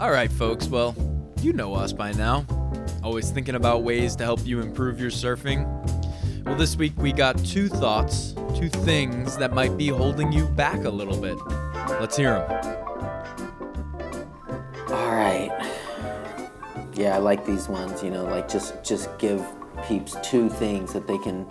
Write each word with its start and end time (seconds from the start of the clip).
All 0.00 0.12
right, 0.12 0.30
folks. 0.30 0.68
Well, 0.68 0.94
you 1.40 1.52
know 1.52 1.74
us 1.74 1.92
by 1.92 2.12
now. 2.12 2.46
Always 3.02 3.32
thinking 3.32 3.56
about 3.56 3.82
ways 3.82 4.14
to 4.16 4.24
help 4.24 4.46
you 4.46 4.60
improve 4.60 5.00
your 5.00 5.10
surfing. 5.10 5.66
Well, 6.44 6.54
this 6.54 6.76
week 6.76 6.92
we 6.98 7.12
got 7.12 7.36
two 7.44 7.68
thoughts, 7.68 8.32
two 8.54 8.68
things 8.68 9.36
that 9.38 9.52
might 9.52 9.76
be 9.76 9.88
holding 9.88 10.30
you 10.30 10.46
back 10.46 10.84
a 10.84 10.88
little 10.88 11.20
bit. 11.20 11.36
Let's 12.00 12.16
hear 12.16 12.34
them. 12.34 12.76
All 14.90 15.10
right. 15.10 15.50
Yeah, 16.94 17.16
I 17.16 17.18
like 17.18 17.44
these 17.44 17.68
ones. 17.68 18.00
You 18.00 18.10
know, 18.10 18.24
like 18.24 18.48
just 18.48 18.84
just 18.84 19.08
give 19.18 19.44
peeps 19.88 20.16
two 20.22 20.48
things 20.48 20.92
that 20.92 21.08
they 21.08 21.18
can 21.18 21.44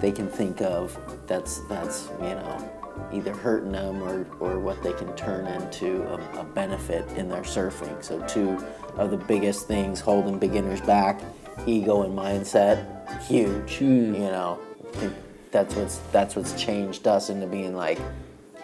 they 0.00 0.10
can 0.10 0.28
think 0.28 0.60
of. 0.62 0.98
That's 1.28 1.60
that's 1.68 2.08
you 2.20 2.30
know 2.30 2.83
either 3.12 3.32
hurting 3.32 3.72
them 3.72 4.02
or, 4.02 4.26
or 4.40 4.58
what 4.58 4.82
they 4.82 4.92
can 4.92 5.14
turn 5.16 5.46
into 5.46 6.02
a, 6.04 6.40
a 6.40 6.44
benefit 6.44 7.06
in 7.16 7.28
their 7.28 7.42
surfing. 7.42 8.02
So 8.02 8.20
two 8.26 8.64
of 8.96 9.10
the 9.10 9.16
biggest 9.16 9.66
things 9.66 10.00
holding 10.00 10.38
beginners 10.38 10.80
back, 10.80 11.20
ego 11.66 12.02
and 12.02 12.16
mindset, 12.16 13.22
huge. 13.22 13.80
You 13.80 14.12
know, 14.12 14.60
I 14.80 14.96
think 14.96 15.14
that's 15.50 15.74
what's 15.74 15.98
that's 16.12 16.36
what's 16.36 16.52
changed 16.60 17.06
us 17.06 17.30
into 17.30 17.46
being 17.46 17.74
like 17.74 18.00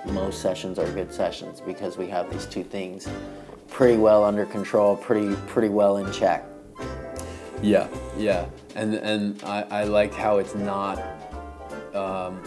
most 0.07 0.41
sessions 0.41 0.79
are 0.79 0.91
good 0.93 1.13
sessions 1.13 1.61
because 1.61 1.97
we 1.99 2.09
have 2.09 2.31
these 2.31 2.47
two 2.47 2.65
things 2.65 3.09
pretty 3.69 3.99
well 3.99 4.25
under 4.25 4.45
control, 4.47 4.97
pretty 4.97 5.35
pretty 5.47 5.69
well 5.69 5.99
in 5.99 6.13
check. 6.13 6.45
Yeah, 7.63 7.89
yeah, 8.17 8.47
and 8.75 8.95
and 8.95 9.43
I, 9.45 9.63
I 9.71 9.85
like 9.85 10.15
how 10.15 10.39
it's 10.39 10.55
not, 10.55 10.99
um, 11.95 12.41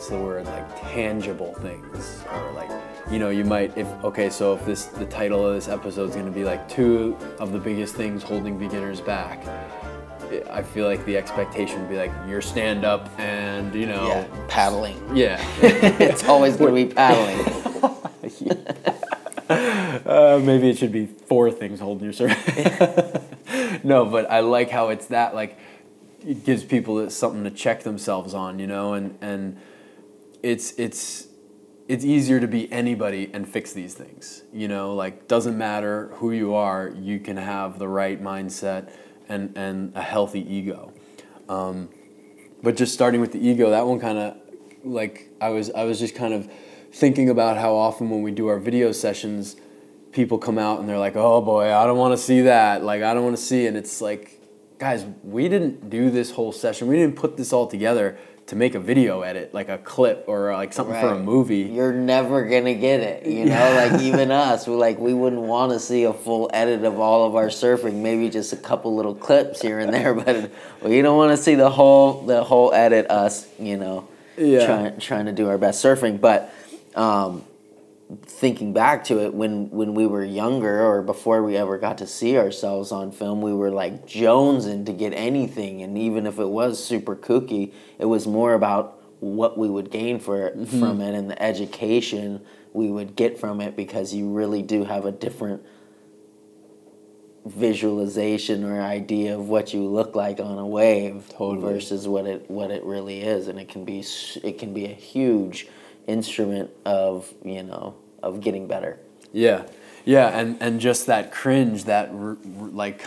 what's 0.00 0.08
the 0.08 0.16
word 0.18 0.46
like 0.46 0.80
tangible 0.94 1.52
things 1.56 2.24
or 2.32 2.52
like 2.52 2.70
you 3.10 3.18
know 3.18 3.28
you 3.28 3.44
might 3.44 3.76
if 3.76 3.86
okay 4.02 4.30
so 4.30 4.54
if 4.54 4.64
this 4.64 4.86
the 4.86 5.04
title 5.04 5.46
of 5.46 5.54
this 5.54 5.68
episode 5.68 6.08
is 6.08 6.14
going 6.14 6.24
to 6.24 6.32
be 6.32 6.42
like 6.42 6.66
two 6.70 7.14
of 7.38 7.52
the 7.52 7.58
biggest 7.58 7.94
things 7.96 8.22
holding 8.22 8.56
beginners 8.56 8.98
back. 8.98 9.46
I 10.50 10.62
feel 10.62 10.86
like 10.86 11.04
the 11.04 11.18
expectation 11.18 11.80
would 11.80 11.90
be 11.90 11.98
like 11.98 12.12
your 12.26 12.40
stand 12.40 12.86
up 12.86 13.10
and 13.20 13.74
you 13.74 13.84
know 13.84 14.06
Yeah, 14.06 14.26
paddling. 14.48 14.96
yeah. 15.14 15.38
it's 15.60 16.24
always 16.24 16.56
going 16.56 16.74
to 16.74 16.88
be 16.88 16.94
paddling. 16.94 17.66
Uh, 19.50 20.40
maybe 20.42 20.70
it 20.70 20.78
should 20.78 20.92
be 20.92 21.04
four 21.04 21.50
things 21.50 21.78
holding 21.78 22.04
your 22.04 22.14
surf. 22.14 23.84
no, 23.84 24.06
but 24.06 24.30
I 24.30 24.40
like 24.40 24.70
how 24.70 24.88
it's 24.88 25.08
that 25.08 25.34
like 25.34 25.58
it 26.26 26.42
gives 26.46 26.64
people 26.64 27.10
something 27.10 27.44
to 27.44 27.50
check 27.50 27.82
themselves 27.82 28.32
on, 28.32 28.58
you 28.58 28.66
know, 28.66 28.94
and 28.94 29.18
and 29.20 29.58
it's 30.42 30.72
it's 30.78 31.28
it's 31.88 32.04
easier 32.04 32.38
to 32.38 32.46
be 32.46 32.70
anybody 32.72 33.30
and 33.32 33.48
fix 33.48 33.72
these 33.72 33.94
things, 33.94 34.44
you 34.52 34.68
know, 34.68 34.94
like 34.94 35.26
doesn't 35.26 35.58
matter 35.58 36.10
who 36.14 36.30
you 36.30 36.54
are, 36.54 36.92
you 36.96 37.18
can 37.18 37.36
have 37.36 37.78
the 37.78 37.88
right 37.88 38.22
mindset 38.22 38.92
and 39.28 39.52
and 39.56 39.92
a 39.96 40.02
healthy 40.02 40.40
ego. 40.52 40.92
Um, 41.48 41.88
but 42.62 42.76
just 42.76 42.94
starting 42.94 43.20
with 43.20 43.32
the 43.32 43.44
ego, 43.44 43.70
that 43.70 43.86
one 43.86 43.98
kind 43.98 44.18
of 44.18 44.36
like 44.84 45.30
I 45.40 45.48
was 45.48 45.70
I 45.70 45.84
was 45.84 45.98
just 45.98 46.14
kind 46.14 46.32
of 46.32 46.48
thinking 46.92 47.28
about 47.28 47.56
how 47.56 47.74
often 47.74 48.10
when 48.10 48.22
we 48.22 48.30
do 48.30 48.48
our 48.48 48.58
video 48.58 48.92
sessions, 48.92 49.56
people 50.12 50.38
come 50.38 50.58
out 50.58 50.80
and 50.80 50.88
they're 50.88 50.98
like, 50.98 51.16
"Oh 51.16 51.40
boy, 51.40 51.74
I 51.74 51.86
don't 51.86 51.98
want 51.98 52.12
to 52.12 52.22
see 52.22 52.42
that." 52.42 52.84
Like 52.84 53.02
I 53.02 53.14
don't 53.14 53.24
want 53.24 53.36
to 53.36 53.42
see, 53.42 53.66
and 53.66 53.76
it's 53.76 54.00
like, 54.00 54.40
guys, 54.78 55.04
we 55.22 55.48
didn't 55.48 55.90
do 55.90 56.10
this 56.10 56.30
whole 56.30 56.52
session. 56.52 56.88
We 56.88 56.96
didn't 56.96 57.16
put 57.16 57.36
this 57.36 57.52
all 57.52 57.66
together 57.66 58.18
to 58.50 58.56
make 58.56 58.74
a 58.74 58.80
video 58.80 59.20
edit, 59.22 59.54
like 59.54 59.68
a 59.68 59.78
clip 59.78 60.24
or 60.26 60.52
like 60.52 60.72
something 60.72 61.00
for 61.00 61.12
a 61.12 61.18
movie. 61.18 61.58
You're 61.72 61.92
never 61.92 62.44
gonna 62.48 62.74
get 62.74 62.98
it, 62.98 63.24
you 63.24 63.44
know. 63.46 63.70
Like 63.90 64.02
even 64.02 64.32
us, 64.32 64.66
we 64.66 64.74
like 64.74 64.98
we 64.98 65.14
wouldn't 65.14 65.42
want 65.42 65.70
to 65.70 65.78
see 65.78 66.02
a 66.02 66.12
full 66.12 66.50
edit 66.52 66.84
of 66.84 66.98
all 66.98 67.26
of 67.26 67.36
our 67.36 67.46
surfing. 67.46 67.94
Maybe 68.02 68.28
just 68.28 68.52
a 68.52 68.56
couple 68.56 68.96
little 68.96 69.14
clips 69.14 69.62
here 69.62 69.78
and 69.78 69.94
there, 69.94 70.14
but 70.24 70.50
we 70.82 71.00
don't 71.00 71.16
want 71.16 71.30
to 71.30 71.36
see 71.36 71.54
the 71.54 71.70
whole 71.70 72.22
the 72.26 72.42
whole 72.42 72.74
edit. 72.74 73.08
Us, 73.08 73.48
you 73.58 73.76
know, 73.76 74.08
Yeah. 74.36 74.66
trying 74.66 74.98
trying 74.98 75.26
to 75.26 75.32
do 75.32 75.48
our 75.48 75.56
best 75.56 75.84
surfing. 75.84 76.20
But 76.20 76.52
um, 76.96 77.44
thinking 78.22 78.72
back 78.72 79.04
to 79.04 79.24
it, 79.24 79.34
when 79.34 79.70
when 79.70 79.94
we 79.94 80.06
were 80.06 80.24
younger 80.24 80.82
or 80.84 81.02
before 81.02 81.42
we 81.42 81.56
ever 81.56 81.78
got 81.78 81.98
to 81.98 82.06
see 82.06 82.36
ourselves 82.36 82.92
on 82.92 83.12
film, 83.12 83.42
we 83.42 83.52
were 83.52 83.70
like 83.70 84.06
jonesing 84.06 84.86
to 84.86 84.92
get 84.92 85.12
anything, 85.12 85.82
and 85.82 85.96
even 85.96 86.26
if 86.26 86.38
it 86.38 86.48
was 86.48 86.82
super 86.82 87.16
kooky, 87.16 87.72
it 87.98 88.06
was 88.06 88.26
more 88.26 88.54
about 88.54 89.00
what 89.20 89.58
we 89.58 89.68
would 89.68 89.90
gain 89.90 90.18
for 90.18 90.46
it, 90.46 90.58
mm-hmm. 90.58 90.80
from 90.80 91.00
it 91.00 91.14
and 91.14 91.30
the 91.30 91.40
education 91.42 92.40
we 92.72 92.88
would 92.88 93.16
get 93.16 93.38
from 93.38 93.60
it 93.60 93.76
because 93.76 94.14
you 94.14 94.30
really 94.30 94.62
do 94.62 94.84
have 94.84 95.04
a 95.04 95.12
different 95.12 95.62
visualization 97.44 98.64
or 98.64 98.80
idea 98.80 99.34
of 99.34 99.48
what 99.48 99.72
you 99.72 99.82
look 99.82 100.14
like 100.14 100.40
on 100.40 100.58
a 100.58 100.66
wave 100.66 101.26
Totally. 101.30 101.72
versus 101.72 102.06
what 102.06 102.26
it 102.26 102.50
what 102.50 102.70
it 102.70 102.84
really 102.84 103.22
is. 103.22 103.48
And 103.48 103.58
it 103.58 103.68
can 103.68 103.84
be 103.84 104.04
it 104.42 104.58
can 104.58 104.74
be 104.74 104.86
a 104.86 104.94
huge 104.94 105.68
instrument 106.10 106.70
of 106.84 107.32
you 107.44 107.62
know 107.62 107.94
of 108.22 108.40
getting 108.40 108.66
better 108.66 108.98
Yeah, 109.32 109.64
yeah, 110.04 110.38
and 110.38 110.56
and 110.60 110.80
just 110.80 111.06
that 111.06 111.32
cringe, 111.32 111.84
that 111.84 112.12
like 112.14 113.04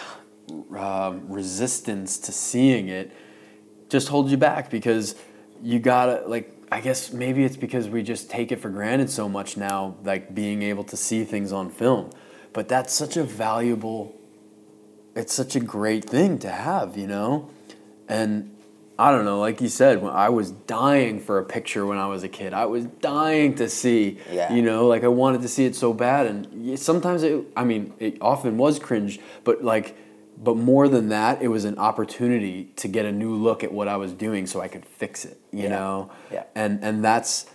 um, 0.77 1.27
resistance 1.29 2.17
to 2.19 2.31
seeing 2.31 2.87
it, 2.87 3.11
just 3.89 4.07
holds 4.07 4.31
you 4.31 4.37
back 4.37 4.69
because 4.69 5.15
you 5.61 5.79
gotta 5.79 6.23
like. 6.27 6.49
I 6.71 6.81
guess 6.81 7.13
maybe 7.13 7.43
it's 7.43 7.55
because 7.55 7.87
we 7.87 8.01
just 8.01 8.31
take 8.31 8.51
it 8.51 8.59
for 8.59 8.71
granted 8.71 9.11
so 9.11 9.29
much 9.29 9.57
now, 9.57 9.95
like 10.03 10.33
being 10.33 10.63
able 10.63 10.83
to 10.85 10.97
see 10.97 11.23
things 11.23 11.51
on 11.51 11.69
film. 11.69 12.09
But 12.51 12.67
that's 12.67 12.91
such 12.91 13.15
a 13.15 13.23
valuable. 13.23 14.15
It's 15.15 15.33
such 15.33 15.55
a 15.55 15.59
great 15.59 16.09
thing 16.09 16.39
to 16.39 16.49
have, 16.49 16.97
you 16.97 17.05
know, 17.05 17.51
and 18.07 18.52
I 18.97 19.11
don't 19.11 19.25
know, 19.25 19.39
like 19.39 19.59
you 19.59 19.69
said, 19.69 20.01
when 20.03 20.13
I 20.13 20.29
was 20.29 20.51
dying 20.51 21.19
for 21.19 21.39
a 21.39 21.43
picture 21.43 21.85
when 21.85 21.97
I 21.97 22.05
was 22.07 22.23
a 22.23 22.29
kid. 22.29 22.53
I 22.53 22.65
was 22.65 22.85
dying 22.85 23.55
to 23.55 23.67
see, 23.67 24.19
Yeah. 24.31 24.53
you 24.53 24.61
know, 24.61 24.85
like 24.87 25.03
I 25.03 25.07
wanted 25.07 25.41
to 25.41 25.47
see 25.47 25.65
it 25.65 25.75
so 25.75 25.93
bad, 25.93 26.27
and 26.27 26.77
sometimes 26.79 27.23
it. 27.23 27.43
I 27.55 27.63
mean, 27.63 27.93
it 27.99 28.17
often 28.21 28.57
was 28.57 28.77
cringe, 28.77 29.19
but 29.43 29.63
like, 29.63 29.95
but 30.43 30.57
more 30.57 30.87
than 30.87 31.09
that, 31.09 31.41
it 31.41 31.47
was 31.47 31.65
an 31.65 31.77
opportunity 31.79 32.71
to 32.75 32.87
get 32.87 33.05
a 33.05 33.11
new 33.11 33.33
look 33.33 33.63
at 33.63 33.71
what 33.71 33.87
I 33.87 33.97
was 33.97 34.13
doing, 34.13 34.45
so 34.45 34.61
I 34.61 34.67
could 34.67 34.85
fix 34.85 35.25
it. 35.25 35.39
You 35.51 35.63
Yeah. 35.63 35.69
know, 35.69 36.09
Yeah. 36.31 36.43
and 36.53 36.79
and 36.83 37.03
that's 37.03 37.47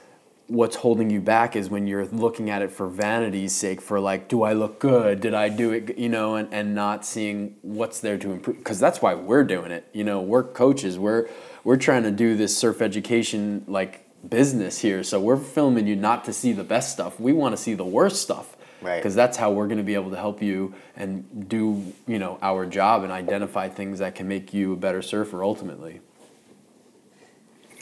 what's 0.49 0.77
holding 0.77 1.11
you 1.11 1.21
back 1.21 1.55
is 1.55 1.71
when 1.71 1.87
you're 1.87 2.07
looking 2.07 2.51
at 2.51 2.63
it 2.63 2.71
for 2.71 2.89
vanity's 2.89 3.55
sake 3.55 3.81
for 3.81 4.01
like 4.01 4.29
do 4.29 4.43
i 4.43 4.53
look 4.53 4.79
good? 4.79 5.21
Did 5.21 5.35
i 5.35 5.49
do 5.49 5.73
it 5.73 5.97
you 5.99 6.09
know 6.09 6.37
and, 6.37 6.53
and 6.53 6.75
not 6.75 7.05
seeing 7.05 7.57
what's 7.63 8.01
there 8.01 8.19
to 8.19 8.33
improve 8.33 8.57
because 8.57 8.81
that's 8.81 9.01
why 9.01 9.15
we're 9.15 9.45
doing 9.45 9.71
it 9.71 9.87
you 9.93 10.05
know 10.05 10.21
we're 10.21 10.43
coaches 10.43 10.99
we're 10.99 11.29
we're 11.65 11.77
trying 11.77 12.03
to 12.03 12.11
do 12.11 12.35
this 12.35 12.57
surf 12.57 12.81
education 12.81 13.65
like 13.67 14.09
business 14.27 14.79
here. 14.79 15.03
So 15.03 15.21
we're 15.21 15.37
filming 15.37 15.87
you 15.87 15.97
not 15.97 16.25
to 16.25 16.33
see 16.33 16.53
the 16.53 16.65
best 16.65 16.93
stuff. 16.93 17.21
We 17.21 17.33
want 17.33 17.57
to 17.57 17.63
see 17.63 17.75
the 17.75 17.85
worst 17.85 18.23
stuff. 18.23 18.55
Right. 18.81 18.99
because 18.99 19.17
that's 19.17 19.37
how 19.37 19.51
we're 19.51 19.67
going 19.67 19.79
to 19.79 19.85
be 19.85 19.95
able 19.95 20.11
to 20.11 20.17
help 20.17 20.41
you 20.41 20.73
and 20.95 21.49
do 21.49 21.93
you 22.07 22.21
know 22.21 22.39
our 22.41 22.65
job 22.65 23.03
and 23.03 23.11
identify 23.11 23.69
things 23.69 23.99
that 23.99 24.15
can 24.15 24.29
make 24.29 24.55
you 24.55 24.75
a 24.75 24.77
better 24.77 25.03
surfer 25.03 25.43
ultimately. 25.43 26.01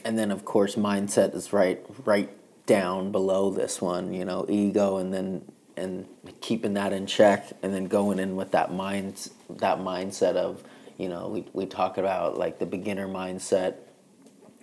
And 0.07 0.19
then 0.19 0.31
of 0.31 0.47
course 0.47 0.75
mindset 0.75 1.35
is 1.35 1.53
right 1.53 1.85
right 2.07 2.31
down 2.67 3.13
below 3.13 3.51
this 3.51 3.81
one 3.81 4.13
you 4.13 4.25
know 4.25 4.45
ego 4.49 4.97
and 4.99 5.15
then 5.15 5.43
and 5.77 6.07
keeping 6.41 6.75
that 6.75 6.93
in 6.93 7.07
check 7.07 7.53
and 7.63 7.73
then 7.73 7.87
going 7.87 8.19
in 8.19 8.35
with 8.35 8.51
that 8.51 8.73
mind 8.73 9.31
that 9.49 9.79
mindset 9.79 10.35
of 10.35 10.63
you 10.99 11.09
know 11.09 11.29
we, 11.29 11.45
we 11.53 11.67
talk 11.67 11.97
about 11.97 12.37
like 12.37 12.59
the 12.59 12.67
beginner 12.67 13.07
mindset 13.07 13.77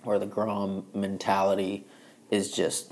or 0.04 0.20
the 0.20 0.26
grom 0.26 0.86
mentality 0.94 1.86
is 2.30 2.52
just 2.52 2.92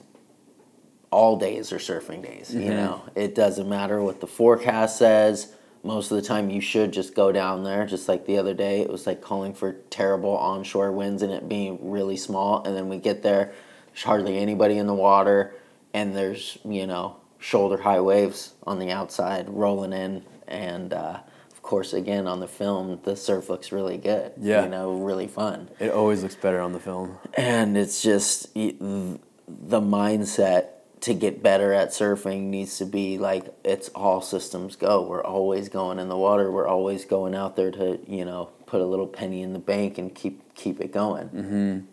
all 1.12 1.38
days 1.38 1.74
are 1.74 1.78
surfing 1.78 2.24
days 2.24 2.54
you 2.54 2.62
mm-hmm. 2.62 2.70
know? 2.70 3.04
It 3.16 3.36
doesn't 3.36 3.68
matter 3.68 4.02
what 4.02 4.22
the 4.22 4.28
forecast 4.28 4.98
says. 4.98 5.54
Most 5.84 6.12
of 6.12 6.18
the 6.18 6.24
time 6.24 6.50
you 6.50 6.62
should 6.62 6.94
just 6.94 7.16
go 7.16 7.32
down 7.32 7.64
there 7.64 7.86
just 7.86 8.08
like 8.08 8.26
the 8.28 8.38
other 8.38 8.54
day. 8.54 8.82
It 8.82 8.90
was 8.90 9.08
like 9.08 9.20
calling 9.20 9.54
for 9.54 9.74
terrible 9.90 10.38
onshore 10.38 10.92
winds 10.92 11.22
and 11.22 11.34
it 11.34 11.50
being 11.50 11.92
really 11.92 12.18
small 12.18 12.64
and 12.64 12.78
then 12.78 12.88
we 12.88 12.98
get 12.98 13.24
there 13.24 13.54
there's 13.92 14.04
hardly 14.04 14.38
anybody 14.38 14.78
in 14.78 14.88
the 14.88 14.94
water 14.94 15.54
and 15.94 16.16
there's 16.16 16.58
you 16.66 16.88
know 16.88 17.18
shoulder 17.40 17.78
high 17.78 18.00
waves 18.02 18.54
on 18.68 18.80
the 18.80 18.92
outside 18.92 19.50
rolling 19.50 19.94
in 19.94 20.24
and 20.48 20.94
uh, 20.94 21.20
of 21.52 21.62
course 21.64 21.94
again 21.94 22.28
on 22.28 22.40
the 22.40 22.48
film 22.48 23.00
the 23.04 23.16
surf 23.16 23.50
looks 23.50 23.72
really 23.72 23.98
good 23.98 24.32
Yeah. 24.38 24.64
you 24.64 24.70
know 24.70 24.94
really 24.94 25.28
fun. 25.28 25.70
It 25.80 25.92
always 25.92 26.22
looks 26.24 26.36
better 26.36 26.60
on 26.62 26.74
the 26.74 26.80
film. 26.80 27.18
And 27.36 27.78
it's 27.78 28.02
just 28.02 28.54
the 28.54 29.82
mindset 29.82 30.68
to 31.02 31.14
get 31.16 31.42
better 31.42 31.74
at 31.74 31.90
surfing 31.90 32.42
needs 32.44 32.78
to 32.78 32.86
be 32.86 33.18
like 33.18 33.46
it's 33.64 33.90
all 33.90 34.22
systems 34.22 34.76
go. 34.76 35.02
We're 35.02 35.24
always 35.24 35.68
going 35.68 35.98
in 35.98 36.10
the 36.10 36.18
water. 36.18 36.52
We're 36.52 36.68
always 36.68 37.06
going 37.06 37.34
out 37.34 37.56
there 37.56 37.72
to 37.72 38.00
you 38.08 38.24
know 38.24 38.50
put 38.68 38.82
a 38.82 38.86
little 38.86 39.08
penny 39.08 39.42
in 39.42 39.54
the 39.54 39.60
bank 39.60 39.98
and 39.98 40.14
keep 40.14 40.54
keep 40.54 40.80
it 40.80 40.92
going 40.94 41.88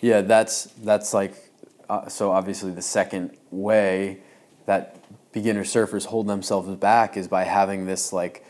Yeah, 0.00 0.22
that's 0.22 0.64
that's 0.64 1.14
like 1.14 1.34
uh, 1.88 2.08
so 2.08 2.32
obviously 2.32 2.72
the 2.72 2.82
second 2.82 3.36
way 3.50 4.18
that 4.66 4.96
beginner 5.32 5.64
surfers 5.64 6.06
hold 6.06 6.26
themselves 6.26 6.68
back 6.76 7.16
is 7.16 7.28
by 7.28 7.44
having 7.44 7.86
this 7.86 8.12
like 8.12 8.44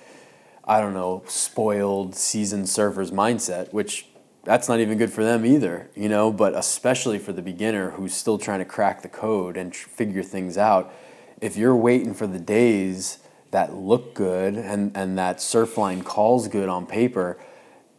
I 0.65 0.81
don't 0.81 0.95
know, 0.95 1.23
spoiled 1.27 2.15
seasoned 2.15 2.67
surfers 2.67 3.11
mindset, 3.11 3.73
which 3.73 4.07
that's 4.45 4.69
not 4.69 4.81
even 4.81 4.97
good 4.97 5.13
for 5.13 5.25
them 5.25 5.45
either, 5.45 5.91
you 5.95 6.09
know, 6.09 6.33
but 6.33 6.55
especially 6.55 7.19
for 7.19 7.33
the 7.33 7.43
beginner 7.43 7.91
who's 7.91 8.15
still 8.15 8.39
trying 8.39 8.61
to 8.61 8.65
crack 8.65 9.03
the 9.03 9.09
code 9.09 9.57
and 9.57 9.73
tr- 9.73 9.89
figure 9.89 10.23
things 10.23 10.57
out. 10.57 10.93
If 11.41 11.57
you're 11.57 11.77
waiting 11.77 12.15
for 12.15 12.27
the 12.27 12.39
days 12.39 13.19
that 13.51 13.75
look 13.75 14.15
good 14.15 14.55
and, 14.55 14.97
and 14.97 15.19
that 15.19 15.39
Surfline 15.39 16.05
calls 16.05 16.49
good 16.49 16.69
on 16.69 16.87
paper, 16.87 17.39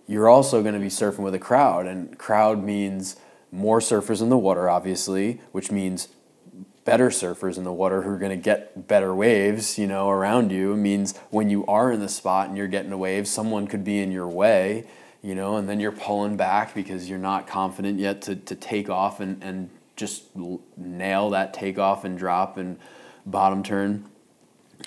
you're 0.07 0.29
also 0.29 0.61
going 0.61 0.73
to 0.73 0.79
be 0.79 0.87
surfing 0.87 1.19
with 1.19 1.33
a 1.33 1.39
crowd. 1.39 1.87
And 1.87 2.17
crowd 2.17 2.63
means 2.63 3.15
more 3.51 3.79
surfers 3.79 4.21
in 4.21 4.29
the 4.29 4.37
water, 4.37 4.69
obviously, 4.69 5.41
which 5.51 5.71
means 5.71 6.09
better 6.85 7.09
surfers 7.09 7.57
in 7.57 7.63
the 7.63 7.71
water 7.71 8.01
who 8.01 8.09
are 8.09 8.17
going 8.17 8.37
to 8.37 8.43
get 8.43 8.87
better 8.87 9.15
waves, 9.15 9.77
you 9.77 9.87
know, 9.87 10.09
around 10.09 10.51
you. 10.51 10.73
It 10.73 10.77
means 10.77 11.17
when 11.29 11.49
you 11.49 11.65
are 11.67 11.91
in 11.91 11.99
the 11.99 12.09
spot 12.09 12.49
and 12.49 12.57
you're 12.57 12.67
getting 12.67 12.91
a 12.91 12.97
wave, 12.97 13.27
someone 13.27 13.67
could 13.67 13.83
be 13.83 13.99
in 13.99 14.11
your 14.11 14.27
way, 14.27 14.85
you 15.21 15.35
know, 15.35 15.55
and 15.55 15.69
then 15.69 15.79
you're 15.79 15.93
pulling 15.93 16.35
back 16.35 16.73
because 16.75 17.09
you're 17.09 17.19
not 17.19 17.47
confident 17.47 17.99
yet 17.99 18.21
to, 18.23 18.35
to 18.35 18.55
take 18.55 18.89
off 18.89 19.19
and, 19.21 19.41
and 19.41 19.69
just 19.95 20.23
nail 20.75 21.29
that 21.29 21.53
takeoff 21.53 22.03
and 22.03 22.17
drop 22.17 22.57
and 22.57 22.77
bottom 23.25 23.63
turn. 23.63 24.05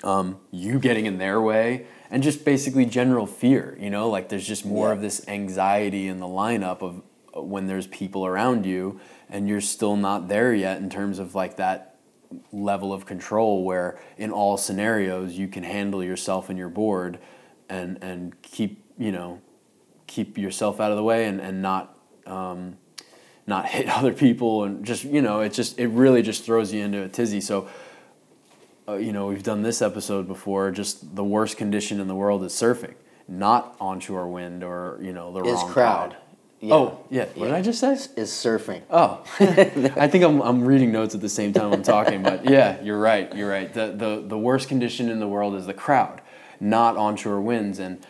Um, 0.03 0.39
you 0.51 0.77
getting 0.77 1.07
in 1.07 1.17
their 1.17 1.41
way 1.41 1.87
and 2.09 2.23
just 2.23 2.45
basically 2.45 2.85
general 2.85 3.25
fear, 3.27 3.77
you 3.79 3.89
know, 3.89 4.09
like 4.09 4.29
there's 4.29 4.47
just 4.47 4.65
more 4.65 4.87
Yeah. 4.87 4.93
of 4.93 5.01
this 5.01 5.27
anxiety 5.27 6.07
in 6.07 6.19
the 6.19 6.27
lineup 6.27 6.81
of 6.81 7.01
uh, 7.35 7.41
when 7.41 7.67
there's 7.67 7.87
people 7.87 8.25
around 8.25 8.65
you 8.65 8.99
and 9.29 9.47
you're 9.47 9.61
still 9.61 9.95
not 9.97 10.27
there 10.27 10.53
yet 10.53 10.77
in 10.77 10.89
terms 10.89 11.19
of 11.19 11.35
like 11.35 11.57
that 11.57 11.95
level 12.51 12.91
of 12.93 13.05
control 13.05 13.63
where 13.63 13.97
in 14.17 14.31
all 14.31 14.57
scenarios 14.57 15.37
you 15.37 15.47
can 15.47 15.63
handle 15.63 16.03
yourself 16.03 16.49
and 16.49 16.57
your 16.59 16.69
board 16.69 17.19
and 17.69 17.97
and 18.03 18.41
keep 18.41 18.83
you 18.97 19.11
know 19.11 19.39
keep 20.07 20.37
yourself 20.37 20.79
out 20.81 20.91
of 20.91 20.97
the 20.97 21.03
way 21.03 21.25
and, 21.25 21.39
and 21.39 21.61
not 21.61 21.97
um, 22.25 22.77
not 23.45 23.65
hit 23.69 23.87
other 23.89 24.13
people 24.13 24.63
and 24.65 24.85
just 24.85 25.03
you 25.05 25.21
know 25.21 25.39
it 25.41 25.53
just 25.53 25.79
it 25.79 25.87
really 25.87 26.21
just 26.21 26.43
throws 26.43 26.73
you 26.73 26.83
into 26.83 27.01
a 27.03 27.07
tizzy 27.09 27.39
so 27.41 27.67
uh, 28.87 28.93
you 28.95 29.11
know 29.11 29.27
we've 29.27 29.43
done 29.43 29.61
this 29.63 29.81
episode 29.81 30.27
before 30.27 30.71
just 30.71 31.15
the 31.15 31.23
worst 31.23 31.57
condition 31.57 31.99
in 31.99 32.07
the 32.07 32.15
world 32.15 32.43
is 32.43 32.53
surfing 32.53 32.93
not 33.27 33.75
onshore 33.79 34.27
wind 34.27 34.63
or 34.63 34.97
you 35.01 35.11
know 35.11 35.31
the 35.33 35.43
Is 35.43 35.53
wrong 35.55 35.71
crowd. 35.71 36.17
Yeah. 36.59 36.73
oh 36.73 37.05
yeah 37.11 37.25
what 37.35 37.45
did 37.45 37.53
i 37.53 37.61
just 37.61 37.79
say 37.79 37.93
Is 37.93 38.31
surfing. 38.31 38.81
Oh, 38.89 39.23
I 39.39 40.07
think 40.07 40.23
I'm, 40.23 40.41
I'm 40.41 40.65
reading 40.65 40.91
notes 40.91 41.13
at 41.13 41.21
the 41.21 41.29
same 41.29 41.53
time 41.53 41.71
I'm 41.71 41.83
talking, 41.83 42.23
but 42.23 42.49
yeah, 42.49 42.81
you're 42.81 42.99
right. 42.99 43.33
You're 43.35 43.49
right. 43.49 43.71
The, 43.71 43.91
the, 43.95 44.23
the 44.25 44.37
worst 44.39 44.67
condition 44.67 45.09
in 45.09 45.19
the 45.19 45.27
world 45.27 45.53
is 45.55 45.67
the 45.67 45.75
crowd, 45.75 46.19
not 46.59 46.97
onshore 46.97 47.41
winds. 47.41 47.77
And, 47.77 48.03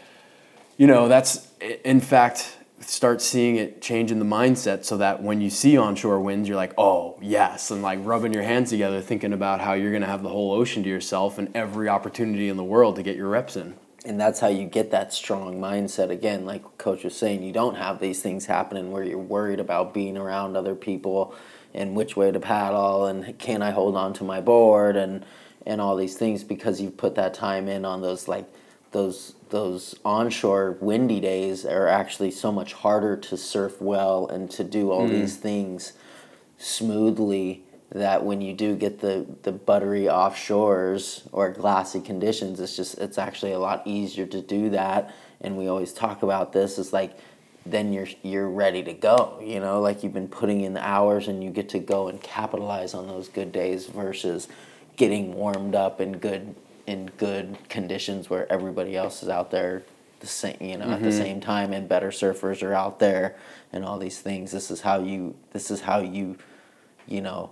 you 0.78 0.88
know, 0.88 1.10
that's, 1.10 1.50
in 1.84 2.00
fact, 2.00 2.57
start 2.88 3.22
seeing 3.22 3.58
it 3.58 3.82
change 3.82 4.12
in 4.12 4.20
the 4.20 4.26
mindset 4.26 4.86
so 4.86 4.96
that 4.98 5.22
when 5.22 5.42
you 5.42 5.50
see 5.50 5.78
onshore 5.78 6.22
winds, 6.22 6.48
you're 6.48 6.56
like, 6.56 6.74
oh, 6.78 7.18
yes, 7.22 7.70
and 7.70 7.82
like 7.82 8.00
rubbing 8.02 8.34
your 8.34 8.44
hands 8.44 8.70
together, 8.70 9.02
thinking 9.02 9.34
about 9.34 9.60
how 9.60 9.74
you're 9.74 9.92
going 9.92 10.02
to 10.02 10.08
have 10.08 10.24
the 10.24 10.30
whole 10.30 10.54
ocean 10.54 10.84
to 10.84 10.90
yourself 10.90 11.38
and 11.38 11.54
every 11.54 11.90
opportunity 11.90 12.48
in 12.48 12.56
the 12.56 12.64
world 12.64 12.96
to 12.96 13.04
get 13.04 13.18
your 13.18 13.28
reps 13.28 13.58
in. 13.58 13.76
And 14.06 14.20
that's 14.20 14.40
how 14.40 14.48
you 14.48 14.66
get 14.66 14.92
that 14.92 15.14
strong 15.14 15.60
mindset 15.60 16.10
again, 16.10 16.46
like 16.46 16.78
Coach 16.78 17.04
was 17.04 17.16
saying. 17.16 17.44
You 17.44 17.52
don't 17.52 17.76
have 17.76 18.00
these 18.00 18.22
things 18.22 18.46
happening 18.46 18.92
where 18.92 19.04
you're 19.04 19.18
worried 19.18 19.60
about 19.60 19.94
being 19.94 20.18
around 20.18 20.56
other 20.56 20.76
people 20.76 21.36
and 21.74 21.94
which 21.94 22.16
way 22.16 22.32
to 22.32 22.40
paddle 22.40 23.06
and 23.06 23.38
can 23.38 23.62
I 23.62 23.72
hold 23.72 23.98
on 23.98 24.14
to 24.14 24.24
my 24.24 24.40
board 24.40 24.96
and 24.96 25.26
and 25.66 25.82
all 25.82 25.98
these 25.98 26.16
things 26.16 26.46
because 26.46 26.80
you've 26.80 26.96
put 26.96 27.16
that 27.16 27.34
time 27.34 27.68
in 27.68 27.84
on 27.84 28.02
those 28.02 28.30
like 28.30 28.46
those 28.92 29.36
those 29.50 29.96
onshore 30.04 30.78
windy 30.82 31.20
days 31.20 31.66
are 31.66 31.88
actually 31.88 32.32
so 32.32 32.52
much 32.52 32.74
harder 32.74 33.16
to 33.16 33.38
surf 33.38 33.82
well 33.82 34.28
and 34.28 34.52
to 34.52 34.64
do 34.64 34.92
all 34.92 35.08
hmm. 35.08 35.14
these 35.14 35.38
things 35.38 35.94
smoothly 36.58 37.64
that 37.92 38.26
when 38.26 38.42
you 38.42 38.54
do 38.54 38.76
get 38.76 39.00
the, 39.00 39.26
the 39.44 39.52
buttery 39.52 40.04
offshores 40.04 41.28
or 41.32 41.52
glassy 41.52 42.02
conditions, 42.02 42.60
it's 42.60 42.76
just 42.76 42.98
it's 42.98 43.18
actually 43.18 43.54
a 43.54 43.60
lot 43.60 43.82
easier 43.86 44.26
to 44.26 44.42
do 44.42 44.70
that. 44.72 45.14
And 45.40 45.58
we 45.58 45.68
always 45.68 45.94
talk 45.94 46.24
about 46.24 46.52
this 46.52 46.78
is 46.78 46.92
like 46.92 47.18
then 47.66 47.94
you're 47.94 48.08
you're 48.24 48.50
ready 48.50 48.84
to 48.84 48.94
go. 48.94 49.40
You 49.42 49.60
know, 49.60 49.80
like 49.80 50.04
you've 50.04 50.14
been 50.14 50.28
putting 50.28 50.62
in 50.62 50.74
the 50.74 50.86
hours 50.86 51.28
and 51.28 51.44
you 51.44 51.50
get 51.50 51.70
to 51.70 51.80
go 51.80 52.10
and 52.10 52.22
capitalize 52.22 52.94
on 52.94 53.08
those 53.08 53.30
good 53.30 53.52
days 53.52 53.86
versus 53.88 54.48
getting 54.98 55.36
warmed 55.36 55.76
up 55.76 56.02
in 56.02 56.18
good 56.18 56.56
in 56.88 57.12
good 57.18 57.58
conditions 57.70 58.30
where 58.30 58.52
everybody 58.52 58.96
else 58.96 59.22
is 59.22 59.30
out 59.30 59.52
there 59.52 59.84
the 60.20 60.28
same 60.28 60.58
you 60.60 60.78
know 60.78 60.90
at 60.90 61.04
the 61.04 61.12
same 61.12 61.40
time 61.40 61.74
and 61.74 61.88
better 61.88 62.10
surfers 62.10 62.64
are 62.64 62.74
out 62.74 62.98
there 62.98 63.36
and 63.72 63.86
all 63.86 64.00
these 64.00 64.20
things 64.20 64.52
this 64.52 64.72
is 64.72 64.82
how 64.82 65.00
you 65.00 65.36
this 65.52 65.70
is 65.70 65.82
how 65.82 66.00
you 66.00 66.36
you 67.06 67.22
know 67.22 67.52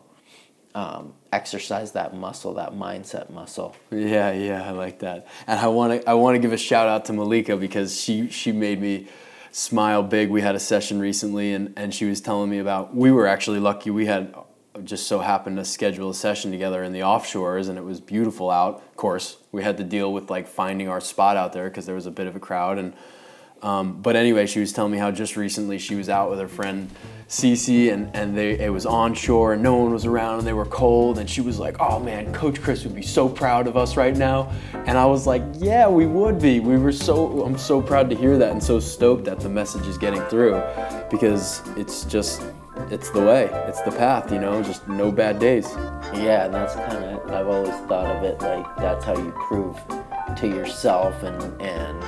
um, 0.73 1.13
exercise 1.31 1.93
that 1.93 2.13
muscle 2.15 2.55
that 2.55 2.73
mindset 2.73 3.29
muscle 3.29 3.75
Yeah, 3.91 4.31
yeah, 4.33 4.67
I 4.67 4.71
like 4.71 4.99
that. 4.99 5.25
And 5.47 5.57
I 5.57 5.67
want 5.67 6.01
to 6.01 6.09
I 6.09 6.15
want 6.15 6.35
to 6.35 6.39
give 6.39 6.51
a 6.51 6.57
shout 6.57 6.87
out 6.89 7.05
to 7.05 7.13
Malika 7.13 7.55
because 7.55 7.99
she 7.99 8.29
she 8.29 8.51
made 8.51 8.81
me 8.81 9.07
smile 9.51 10.03
big. 10.03 10.29
We 10.29 10.41
had 10.41 10.53
a 10.53 10.59
session 10.59 10.99
recently 10.99 11.53
and 11.53 11.71
and 11.77 11.93
she 11.93 12.05
was 12.05 12.19
telling 12.19 12.49
me 12.49 12.59
about 12.59 12.93
we 12.93 13.09
were 13.09 13.25
actually 13.25 13.59
lucky 13.59 13.89
we 13.89 14.05
had 14.05 14.35
just 14.83 15.07
so 15.07 15.19
happened 15.19 15.57
to 15.57 15.65
schedule 15.65 16.09
a 16.09 16.13
session 16.13 16.51
together 16.51 16.83
in 16.83 16.91
the 16.91 16.99
offshores 16.99 17.69
and 17.69 17.77
it 17.77 17.83
was 17.83 17.99
beautiful 17.99 18.51
out. 18.51 18.75
Of 18.77 18.95
course, 18.95 19.37
we 19.51 19.63
had 19.63 19.77
to 19.77 19.83
deal 19.83 20.11
with 20.11 20.29
like 20.29 20.47
finding 20.47 20.87
our 20.89 21.01
spot 21.01 21.37
out 21.37 21.53
there 21.53 21.69
because 21.69 21.85
there 21.85 21.95
was 21.95 22.05
a 22.05 22.11
bit 22.11 22.27
of 22.27 22.35
a 22.35 22.39
crowd 22.39 22.77
and 22.77 22.93
um, 23.61 24.01
but 24.01 24.15
anyway, 24.15 24.45
she 24.45 24.59
was 24.59 24.73
telling 24.73 24.91
me 24.91 24.99
how 24.99 25.09
just 25.09 25.35
recently 25.35 25.79
she 25.79 25.95
was 25.95 26.07
out 26.07 26.29
with 26.29 26.39
her 26.39 26.47
friend 26.47 26.89
Cece, 27.27 27.91
and, 27.91 28.15
and 28.15 28.37
they 28.37 28.59
it 28.59 28.71
was 28.71 28.85
onshore 28.85 29.53
and 29.53 29.63
no 29.63 29.75
one 29.75 29.91
was 29.91 30.05
around 30.05 30.37
and 30.37 30.47
they 30.47 30.53
were 30.53 30.65
cold, 30.65 31.17
and 31.17 31.27
she 31.27 31.41
was 31.41 31.57
like, 31.57 31.77
"Oh 31.79 31.99
man, 31.99 32.31
Coach 32.31 32.61
Chris 32.61 32.83
would 32.83 32.93
be 32.93 33.01
so 33.01 33.27
proud 33.27 33.65
of 33.65 33.75
us 33.75 33.97
right 33.97 34.15
now," 34.15 34.51
and 34.85 34.97
I 34.97 35.05
was 35.05 35.25
like, 35.25 35.41
"Yeah, 35.55 35.87
we 35.87 36.05
would 36.05 36.39
be. 36.39 36.59
We 36.59 36.77
were 36.77 36.91
so 36.91 37.41
I'm 37.43 37.57
so 37.57 37.81
proud 37.81 38.09
to 38.11 38.15
hear 38.15 38.37
that 38.37 38.51
and 38.51 38.61
so 38.61 38.79
stoked 38.79 39.25
that 39.25 39.39
the 39.39 39.49
message 39.49 39.87
is 39.87 39.97
getting 39.97 40.21
through, 40.25 40.61
because 41.09 41.63
it's 41.75 42.03
just 42.05 42.43
it's 42.91 43.09
the 43.09 43.21
way, 43.21 43.45
it's 43.67 43.81
the 43.81 43.91
path, 43.91 44.31
you 44.31 44.39
know, 44.39 44.61
just 44.63 44.87
no 44.87 45.11
bad 45.11 45.39
days. 45.39 45.67
yeah 46.13 46.45
and 46.45 46.53
that's 46.53 46.75
kind 46.75 47.03
of 47.03 47.31
i've 47.31 47.47
always 47.47 47.75
thought 47.87 48.05
of 48.15 48.23
it 48.23 48.39
like 48.41 48.65
that's 48.77 49.03
how 49.03 49.17
you 49.17 49.31
prove 49.47 49.75
to 50.37 50.47
yourself 50.47 51.23
and 51.23 51.41
and 51.61 52.03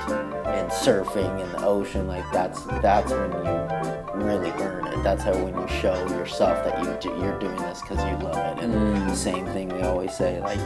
and 0.46 0.70
surfing 0.70 1.40
in 1.40 1.52
the 1.52 1.64
ocean 1.66 2.06
like 2.06 2.24
that's 2.32 2.62
that's 2.80 3.10
when 3.10 3.30
you 3.32 4.24
really 4.24 4.50
earn 4.62 4.86
it. 4.86 5.02
That's 5.02 5.22
how 5.22 5.32
when 5.44 5.54
you 5.54 5.68
show 5.68 5.94
yourself 6.08 6.64
that 6.64 6.82
you 6.82 6.96
do, 7.00 7.16
you're 7.20 7.38
doing 7.38 7.56
this 7.56 7.80
because 7.80 7.98
you 7.98 8.16
love 8.26 8.58
it. 8.58 8.64
And 8.64 8.72
the 9.08 9.14
same 9.14 9.46
thing 9.46 9.68
we 9.68 9.82
always 9.82 10.16
say 10.16 10.40
like 10.40 10.58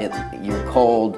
it, 0.00 0.12
you're 0.42 0.64
cold 0.70 1.16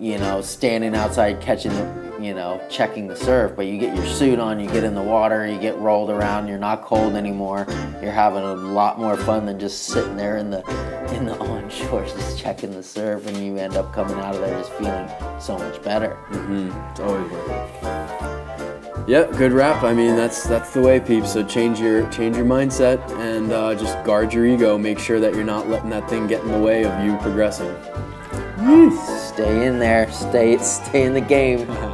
you 0.00 0.16
know 0.18 0.40
standing 0.40 0.94
outside 0.94 1.40
catching 1.40 1.72
the 1.72 2.07
you 2.20 2.34
know 2.34 2.60
checking 2.70 3.06
the 3.06 3.16
surf 3.16 3.52
but 3.56 3.66
you 3.66 3.78
get 3.78 3.94
your 3.96 4.06
suit 4.06 4.38
on 4.38 4.60
you 4.60 4.68
get 4.70 4.84
in 4.84 4.94
the 4.94 5.02
water 5.02 5.46
you 5.46 5.58
get 5.58 5.76
rolled 5.78 6.10
around 6.10 6.48
you're 6.48 6.58
not 6.58 6.82
cold 6.82 7.14
anymore 7.14 7.66
you're 8.02 8.12
having 8.12 8.42
a 8.42 8.54
lot 8.54 8.98
more 8.98 9.16
fun 9.16 9.46
than 9.46 9.58
just 9.58 9.84
sitting 9.84 10.16
there 10.16 10.36
in 10.36 10.50
the 10.50 10.58
in 11.14 11.24
the 11.24 11.36
onshore 11.40 12.04
just 12.04 12.38
checking 12.38 12.70
the 12.72 12.82
surf 12.82 13.26
and 13.26 13.36
you 13.38 13.56
end 13.56 13.76
up 13.76 13.92
coming 13.92 14.16
out 14.18 14.34
of 14.34 14.40
there 14.40 14.58
just 14.58 14.72
feeling 14.74 15.08
so 15.40 15.56
much 15.58 15.82
better 15.82 16.16
Mm-hmm. 16.30 16.90
It's 16.90 17.00
always 17.00 17.30
worth 17.30 17.48
it. 17.82 19.08
Yeah, 19.08 19.24
good 19.38 19.52
wrap. 19.52 19.82
I 19.82 19.94
mean, 19.94 20.16
that's 20.16 20.44
that's 20.44 20.74
the 20.74 20.82
way, 20.82 21.00
peeps. 21.00 21.32
So 21.32 21.42
change 21.42 21.80
your 21.80 22.08
change 22.10 22.36
your 22.36 22.44
mindset 22.44 23.00
and 23.18 23.50
uh, 23.50 23.74
just 23.74 24.02
guard 24.04 24.34
your 24.34 24.44
ego. 24.44 24.76
Make 24.76 24.98
sure 24.98 25.20
that 25.20 25.34
you're 25.34 25.44
not 25.44 25.68
letting 25.68 25.90
that 25.90 26.08
thing 26.10 26.26
get 26.26 26.42
in 26.42 26.52
the 26.52 26.58
way 26.58 26.84
of 26.84 27.04
you 27.04 27.16
progressing. 27.18 27.74
stay 29.32 29.66
in 29.66 29.78
there 29.78 30.10
stay 30.10 30.58
stay 30.58 31.04
in 31.04 31.14
the 31.14 31.20
game 31.20 31.60